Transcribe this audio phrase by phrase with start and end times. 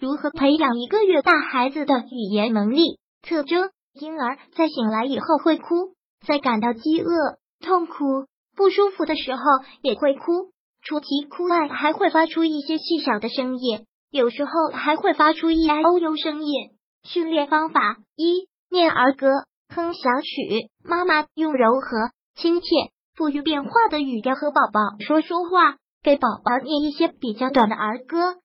[0.00, 3.00] 如何培养一个月大孩子的语言能力？
[3.20, 8.04] 特征：婴儿在醒来以后会哭，在感到饥饿、痛苦、
[8.56, 9.42] 不舒服的时候
[9.82, 10.52] 也会哭。
[10.82, 16.70] 除啼哭外，还会发出一些细小的声音，有时候还会发出 e i o u 声音。
[17.02, 19.26] 训练方法：一、念儿歌，
[19.74, 20.70] 哼小曲。
[20.84, 22.68] 妈妈用柔和、亲切、
[23.16, 28.36] 富于变化的语调和宝宝说说话，给宝宝念一些比较短的儿歌，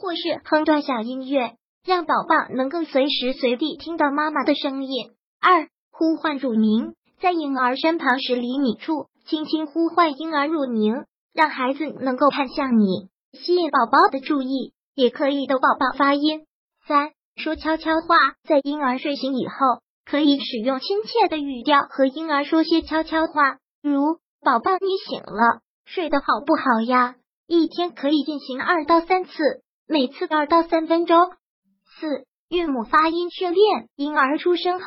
[0.00, 5.10] 或是哼段小音乐，让宝宝能够随时随地听到妈妈的声音。
[5.40, 16.46] 二、呼唤乳名，在婴儿身旁十厘米处，轻轻呼唤婴儿乳名，让孩子能够看向你，吸引宝宝的注意，也可以逗宝宝发音。
[16.86, 17.10] 三。
[17.36, 19.54] 说悄悄话，在婴儿睡醒以后，
[20.04, 27.14] 可以使用亲切的语调和婴儿说些悄悄话，如“宝宝，你醒了，睡得好不好呀？”
[27.48, 29.30] 一天可以进行二到三次，
[29.92, 31.18] 每次二到三分钟。
[31.98, 33.88] 四、韵母发音训练。
[33.96, 34.86] 婴儿出生后，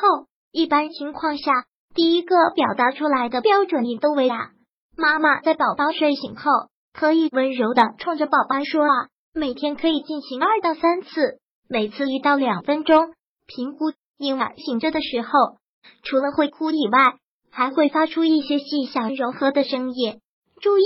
[0.50, 1.52] 一般情况下，
[1.94, 4.52] 第一个表达出来的标准音都为啊。
[4.96, 6.50] 妈妈在宝宝睡醒后，
[6.94, 9.08] 可以温柔的冲着宝宝说啊。
[9.34, 11.38] 每天可以进行二到三次。
[11.68, 13.12] 每次一到两分钟，
[13.46, 15.28] 评估婴儿醒着的时候，
[16.02, 17.18] 除了会哭以外，
[17.50, 20.20] 还会发出一些细小柔和的声音。
[20.62, 20.84] 注意，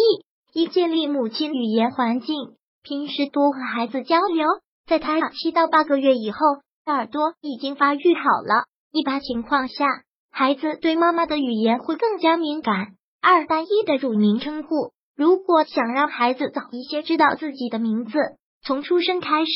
[0.53, 2.57] 一建立母亲语言环境，
[2.89, 4.47] 平时多和孩子交流。
[4.87, 6.39] 在他七到八个月以后，
[6.87, 9.85] 耳朵已经发育好了，一般情况下，
[10.31, 12.95] 孩子对妈妈的语言会更加敏感。
[13.21, 18.19] 二单一的乳名称呼，如果想让孩子早一些知道自己的名字，
[18.63, 19.51] 从出生开始。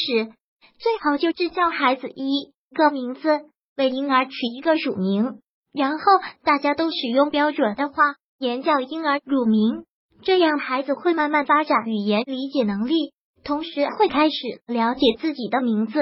[0.78, 3.40] 最好就只叫孩子一个名字，
[3.78, 5.40] 为婴儿取一个乳名，
[5.72, 6.04] 然后
[6.44, 9.86] 大家都使用标准的话言叫婴儿乳名，
[10.22, 16.00] 这样孩子会慢慢发展语言理解能力，同时会开始了解自己的名字。